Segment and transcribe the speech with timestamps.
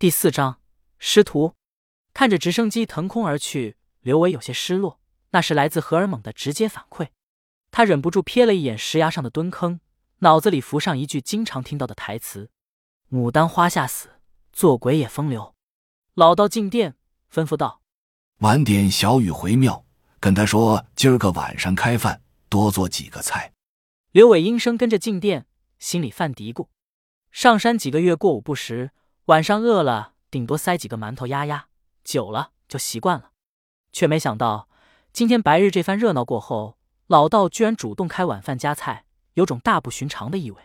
[0.00, 0.62] 第四章
[0.98, 1.56] 师徒。
[2.14, 4.98] 看着直升机腾空而去，刘伟有些失落。
[5.32, 7.08] 那是来自荷尔蒙的直接反馈。
[7.70, 9.80] 他忍不住瞥了一眼石崖上的蹲坑，
[10.20, 12.48] 脑子里浮上一句经常听到的台词
[13.12, 14.08] ：“牡丹花下死，
[14.54, 15.54] 做鬼也风流。”
[16.16, 16.94] 老道进殿
[17.30, 17.82] 吩咐道
[18.40, 19.84] ：“晚点小雨回庙，
[20.18, 23.52] 跟他说今儿个晚上开饭，多做几个菜。”
[24.12, 25.44] 刘伟应声跟着进殿，
[25.78, 26.68] 心里犯嘀咕：
[27.30, 28.92] 上山几个月过午不食。
[29.30, 31.68] 晚上饿了，顶多塞几个馒头压压，
[32.02, 33.30] 久了就习惯了。
[33.92, 34.68] 却没想到，
[35.12, 40.60] 今天白日这番热闹过后，老道居然主动开晚饭夹菜，有种大不寻常的意味。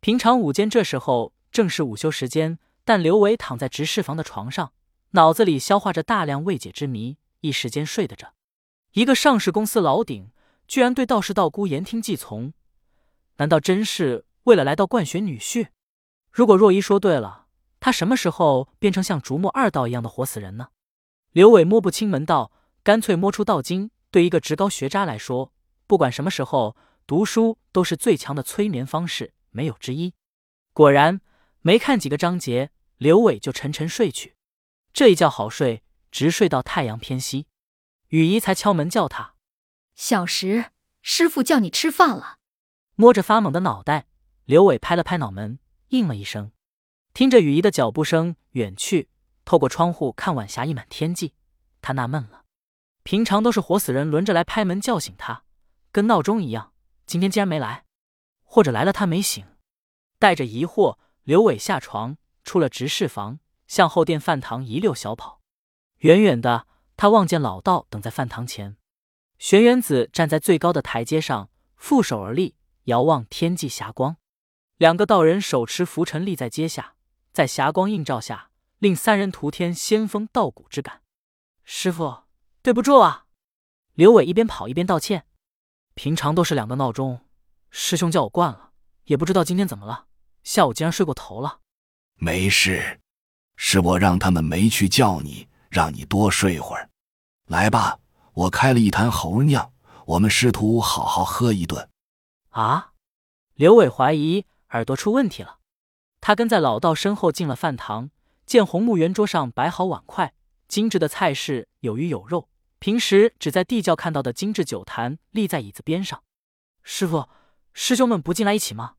[0.00, 4.72] 平常午间这时候正是午休时间，但刘伟躺在执事房的床上，
[5.12, 8.34] 脑子里消化着大量未解之谜，一时间睡得着。
[8.94, 10.32] 一个上市公司老顶，
[10.66, 12.52] 居然对道士道姑言听计从，
[13.36, 15.68] 难道真是为了来到灌选女婿？
[16.32, 17.41] 如果若依说对了。
[17.84, 20.68] 他什么时候变成像竹木二道一样的活死人呢？
[21.32, 22.52] 刘伟摸不清门道，
[22.84, 23.90] 干脆摸出道经。
[24.12, 25.52] 对一个职高学渣来说，
[25.88, 26.76] 不管什么时候
[27.08, 30.14] 读书都是最强的催眠方式，没有之一。
[30.72, 31.20] 果然，
[31.62, 34.36] 没看几个章节，刘伟就沉沉睡去。
[34.92, 37.48] 这一觉好睡，直睡到太阳偏西，
[38.10, 39.34] 雨姨才敲门叫他
[39.96, 40.66] ：“小石，
[41.02, 42.38] 师傅叫你吃饭了。”
[42.94, 44.06] 摸着发懵的脑袋，
[44.44, 46.52] 刘伟拍了拍脑门，应了一声。
[47.14, 49.10] 听着雨衣的脚步声远去，
[49.44, 51.34] 透过窗户看晚霞溢满天际，
[51.82, 52.44] 他纳闷了：
[53.02, 55.44] 平常都是活死人轮着来拍门叫醒他，
[55.90, 56.72] 跟闹钟一样，
[57.04, 57.84] 今天竟然没来，
[58.42, 59.44] 或者来了他没醒。
[60.18, 65.42] 带着疑惑，刘伟下床，出了执事房，向后殿饭堂一溜小跑。
[65.98, 66.66] 远远的，
[66.96, 68.78] 他望见老道等在饭堂前，
[69.38, 74.16] 玄元子站在最高的台阶上，负手而立，遥望天际霞光。
[74.78, 76.94] 两个道人手持拂尘立在阶下。
[77.32, 81.00] 在霞光映照下，令三人徒添仙风道骨之感。
[81.64, 82.24] 师傅，
[82.60, 83.24] 对不住啊！
[83.94, 85.24] 刘伟一边跑一边道歉。
[85.94, 87.24] 平常都是两个闹钟，
[87.70, 88.72] 师兄叫我惯了，
[89.04, 90.06] 也不知道今天怎么了，
[90.44, 91.60] 下午竟然睡过头了。
[92.16, 93.00] 没事，
[93.56, 96.90] 是我让他们没去叫你，让你多睡会儿。
[97.46, 97.98] 来吧，
[98.34, 99.72] 我开了一坛猴酿，
[100.04, 101.88] 我们师徒好好喝一顿。
[102.50, 102.92] 啊！
[103.54, 105.60] 刘伟怀疑耳朵出问题了。
[106.22, 108.10] 他跟在老道身后进了饭堂，
[108.46, 110.32] 见红木圆桌上摆好碗筷，
[110.68, 112.48] 精致的菜式有鱼有肉。
[112.78, 116.22] 平时只在地窖看到的精致酒坛立在椅子边上。
[116.84, 117.28] 师傅，
[117.74, 118.94] 师兄们不进来一起吗？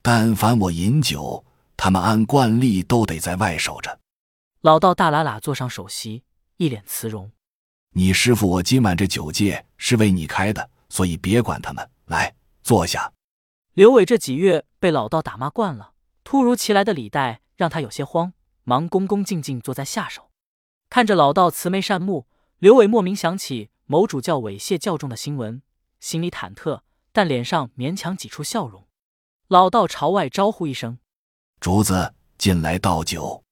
[0.00, 1.44] 但凡我饮酒，
[1.76, 4.00] 他们按惯例都得在外守着。
[4.62, 6.24] 老道大喇喇坐上首席，
[6.56, 7.30] 一脸慈容。
[7.90, 11.86] 你师傅我今晚这酒戒是为你开的，所以别管他们。
[12.06, 13.12] 来，坐下。
[13.74, 15.92] 刘伟这几月被老道打骂惯了。
[16.26, 18.32] 突如其来的礼待让他有些慌，
[18.64, 20.32] 忙恭恭敬敬坐在下手，
[20.90, 22.26] 看着老道慈眉善目，
[22.58, 25.62] 刘伟莫名想起某主教猥亵教众的新闻，
[26.00, 26.80] 心里忐忑，
[27.12, 28.88] 但脸上勉强挤出笑容。
[29.46, 30.98] 老道朝外招呼一声
[31.60, 33.44] ：“竹子，进来倒酒。”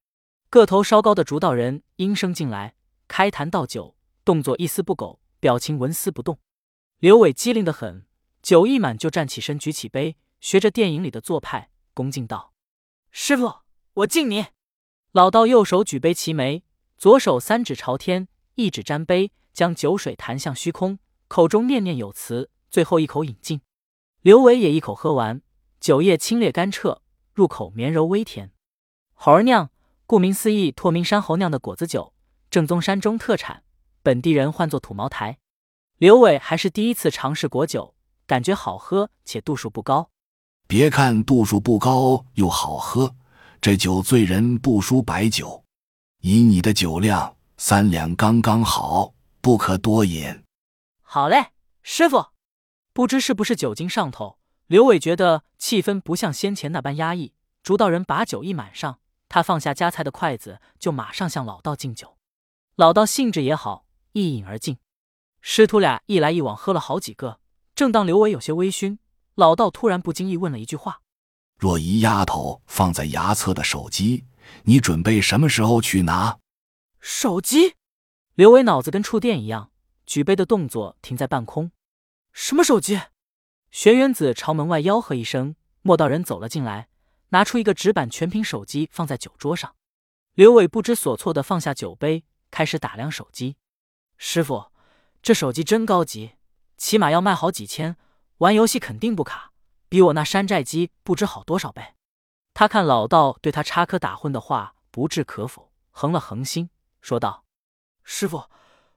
[0.50, 2.74] 个头稍高的竹道人应声进来，
[3.06, 6.40] 开坛倒酒，动作一丝不苟，表情纹丝不动。
[6.98, 8.04] 刘伟机灵的很，
[8.42, 12.53] 酒一满就站起身，举起杯，学着电影里的做派，恭敬道。
[13.16, 13.60] 师傅，
[13.92, 14.46] 我敬你。
[15.12, 16.64] 老道右手举杯齐眉，
[16.98, 18.26] 左手三指朝天，
[18.56, 20.98] 一指沾杯，将酒水弹向虚空，
[21.28, 23.60] 口中念念有词，最后一口饮尽。
[24.22, 25.40] 刘伟也一口喝完，
[25.78, 28.50] 酒液清冽甘澈，入口绵柔微甜。
[29.12, 29.70] 猴儿酿，
[30.06, 32.12] 顾名思义，拓名山猴酿的果子酒，
[32.50, 33.62] 正宗山中特产，
[34.02, 35.38] 本地人唤作土茅台。
[35.98, 37.94] 刘伟还是第一次尝试果酒，
[38.26, 40.10] 感觉好喝且度数不高。
[40.66, 43.14] 别看度数不高又好喝，
[43.60, 45.62] 这酒醉人不输白酒。
[46.20, 50.42] 以你的酒量，三两刚刚好，不可多饮。
[51.02, 51.50] 好嘞，
[51.82, 52.26] 师傅。
[52.94, 57.34] 不知是不是酒精上头，刘伟觉得气氛不像先前那般压抑。
[57.62, 62.16] 竹道人把酒一满上，他放下夹菜的筷子，就马上向老道敬酒。
[62.76, 64.78] 老道兴致也好，一饮而尽。
[65.40, 67.40] 师徒俩一来一往喝了好几个，
[67.74, 68.98] 正当刘伟有些微醺。
[69.34, 71.02] 老道突然不经意问了一句话
[71.58, 74.24] ：“若一丫头放在牙侧的手机，
[74.64, 76.38] 你准备什么时候去拿？”
[77.00, 77.74] 手机，
[78.34, 79.70] 刘伟脑子跟触电一样，
[80.06, 81.72] 举杯的动作停在半空。
[82.32, 83.00] 什么手机？
[83.72, 86.88] 玄元子朝门外吆喝一声，莫道人走了进来，
[87.30, 89.74] 拿出一个纸板全屏手机放在酒桌上。
[90.34, 93.56] 刘伟不知所措的放下酒杯，开始打量手机。
[94.16, 94.66] 师傅，
[95.20, 96.36] 这手机真高级，
[96.76, 97.96] 起码要卖好几千。
[98.38, 99.52] 玩游戏肯定不卡，
[99.88, 101.94] 比我那山寨机不知好多少倍。
[102.52, 106.70] 他看老道对他插科打诨的话，不置可否，横了横心，
[107.00, 107.44] 说道
[108.02, 108.50] ：“师傅，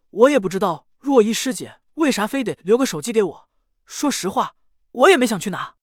[0.09, 3.49] 我也不知道若依师姐为啥非得留个手机给我。
[3.85, 4.55] 说实话，
[4.91, 5.75] 我也没想去拿。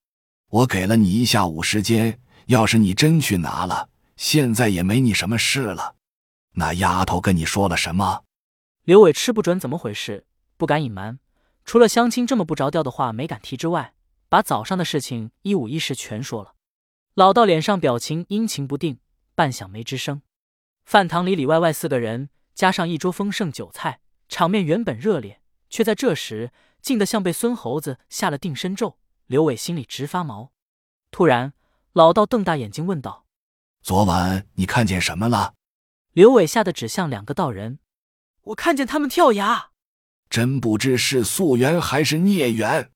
[0.49, 5.97] 我给了你一下午时间，要是你真去拿了，现在也没你什么事了。
[6.57, 8.25] 那丫头跟你说了什么？”
[8.85, 10.27] 刘伟吃不准怎么回事，
[10.57, 11.19] 不敢隐瞒，
[11.65, 13.95] 除了相亲这么不着调的话没敢提之外，
[14.29, 16.55] 把早上的事情一五一十全说了。
[17.15, 18.99] 老道脸上表情阴晴不定，
[19.35, 20.23] 半晌没吱声。
[20.85, 25.41] 饭堂里里外外四个人，加上一桌丰盛酒菜，场面原本热烈，
[25.71, 26.53] 却在这时
[26.83, 28.99] 静得像被孙猴子下了定身咒。
[29.27, 30.53] 刘伟心里直发毛。
[31.11, 31.55] 突然，
[31.93, 33.25] 老道瞪大眼睛问道
[33.81, 35.55] ：“昨晚你看见什么了？”
[36.13, 37.79] 刘伟吓得指向两个道人。
[38.43, 39.71] 我看见他们跳崖，
[40.29, 42.91] 真不知是素缘还是孽缘。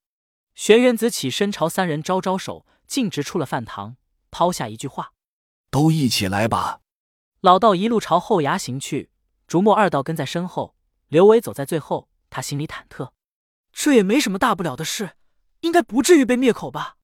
[0.55, 3.97] 玄元子起身朝三人招招手，径直出了饭堂，
[4.31, 5.13] 抛下一句话
[5.71, 6.81] ：“都一起来吧。”
[7.41, 9.11] 老道一路朝后崖行去，
[9.47, 10.75] 竹墨二道跟在身后，
[11.09, 12.09] 刘伟走在最后。
[12.31, 13.13] 他心里忐忑，
[13.73, 15.13] 这也没什么大不了的事，
[15.61, 16.97] 应该不至于被灭口吧。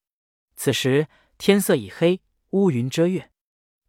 [0.55, 3.31] 此时天色已黑，乌云遮月，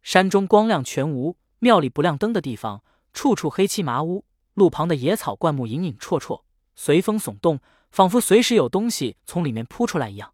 [0.02, 4.24] 山中光亮全无，庙里不亮灯的地方，处处黑漆麻乌。
[4.56, 6.42] 路旁的野草灌木隐隐绰绰，
[6.74, 7.60] 随风耸动，
[7.90, 10.32] 仿佛随时有东西从里面扑出来一样。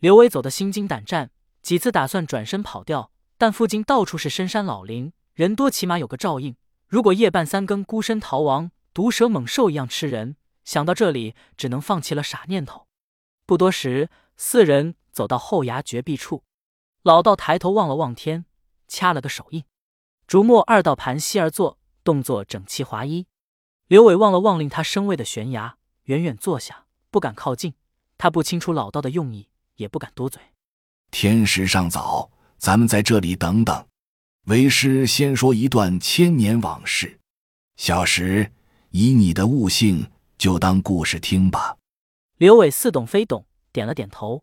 [0.00, 1.30] 刘伟走得心惊胆战，
[1.62, 6.56] 几次打算转身跑掉，但附近到处是深山老林，人多起码有个照应。
[6.88, 10.36] 如果夜半三更孤身逃亡，毒蛇猛兽一样吃人。
[10.64, 12.88] 想到这里，只能放弃了傻念头。
[13.46, 16.42] 不多时，四人走到后崖绝壁处，
[17.02, 18.44] 老道抬头望了望天，
[18.88, 19.62] 掐了个手印。
[20.26, 23.26] 竹墨二道盘膝而坐，动作整齐划一。
[23.88, 27.74] 刘伟望了望令他生畏的悬崖，远远坐下，不敢靠近。
[28.16, 30.40] 他不清楚老道的用意，也不敢多嘴。
[31.10, 33.86] 天时尚早，咱们在这里等等。
[34.46, 37.18] 为师先说一段千年往事。
[37.76, 38.52] 小石，
[38.90, 41.76] 以你的悟性，就当故事听吧。
[42.38, 44.42] 刘伟似懂非懂，点了点头。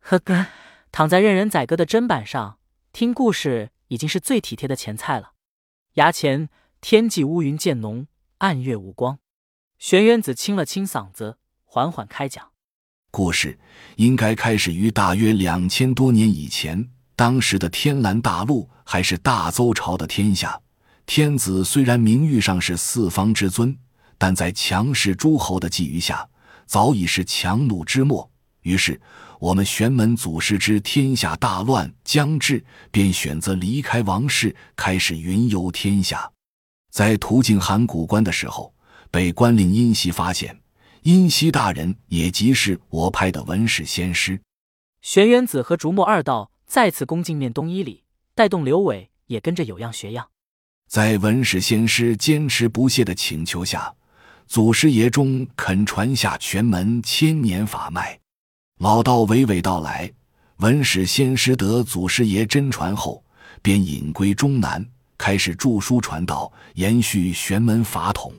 [0.00, 0.46] 呵呵，
[0.90, 2.58] 躺在任人宰割的砧板上
[2.92, 5.32] 听故事，已经是最体贴的前菜了。
[5.94, 6.48] 崖前
[6.80, 8.06] 天际乌云渐浓。
[8.42, 9.20] 暗月无光，
[9.78, 12.48] 玄元子清了清嗓子，缓缓开讲。
[13.12, 13.56] 故事
[13.94, 16.90] 应该开始于大约两千多年以前。
[17.14, 20.60] 当时的天蓝大陆还是大周朝的天下，
[21.06, 23.78] 天子虽然名誉上是四方之尊，
[24.18, 26.28] 但在强势诸侯的觊觎下，
[26.66, 28.28] 早已是强弩之末。
[28.62, 29.00] 于是，
[29.38, 36.31] 我们玄门祖师知天下大乱将至，便选择离开王室，开始云游天下。
[36.92, 38.74] 在途经函谷关的时候，
[39.10, 40.60] 被关令殷熙发现。
[41.04, 44.38] 殷熙大人也即是我派的文史仙师。
[45.00, 48.04] 玄元子和竹木二道再次恭敬面东一礼，
[48.34, 50.28] 带动刘伟也跟着有样学样。
[50.86, 53.94] 在文史先师坚持不懈的请求下，
[54.46, 58.20] 祖师爷中肯传下玄门千年法脉。
[58.78, 60.12] 老道娓娓道来，
[60.58, 63.24] 文史先师得祖师爷真传后，
[63.62, 64.86] 便隐归终南。
[65.24, 68.32] 开始著书传道，延续玄门法统。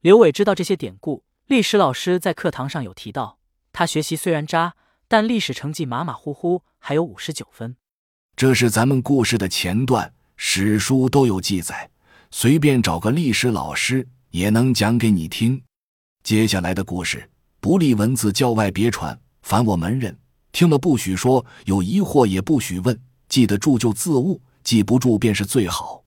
[0.00, 3.38] 刘伟知道这些典故，历史老师在课堂上有提到。
[3.72, 4.74] 他学习虽然渣，
[5.06, 7.76] 但历史成绩马马虎虎，还有五十九分。
[8.34, 11.88] 这是咱们故事的前段，史书都有记载，
[12.32, 15.62] 随便找个历史老师也能讲给你听。
[16.24, 20.18] 接下来的故事，不立文字，教外别传，凡我门人
[20.50, 26.02] 听了不许说，有疑惑也不许问，记得住就自悟，记不住便是最好。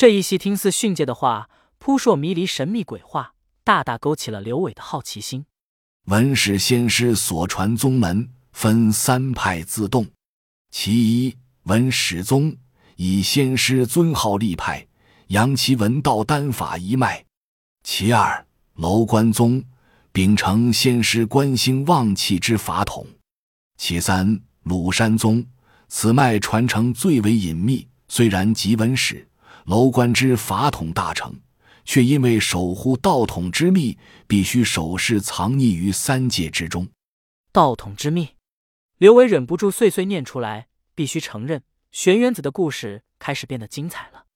[0.00, 5.44] 这一席听似训诫的话，扑朔迷离、神秘鬼话，大大勾起了刘伟的好奇心。
[6.06, 10.06] 文史仙师所传宗门分三派自动，
[10.70, 12.56] 其一文史宗
[12.96, 14.86] 以仙师尊号立派，
[15.26, 17.26] 扬其文道丹法一脉；
[17.84, 19.62] 其二楼观宗
[20.12, 23.04] 秉承仙师观星旺气之法统；
[23.76, 25.44] 其三鲁山宗
[25.88, 29.26] 此脉传承最为隐秘，虽然集文史。
[29.64, 31.40] 楼观之法统大成，
[31.84, 36.88] 却因为守护道统之秘，必须首饰藏匿于三界之中。
[37.52, 38.30] 道统之秘，
[38.98, 40.68] 刘伟忍不住碎碎念出来。
[40.92, 41.62] 必须承认，
[41.92, 44.26] 玄元子的故事开始变得精彩了。